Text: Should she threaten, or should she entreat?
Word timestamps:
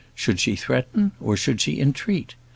Should 0.15 0.39
she 0.39 0.55
threaten, 0.55 1.11
or 1.19 1.37
should 1.37 1.61
she 1.61 1.79
entreat? 1.79 2.33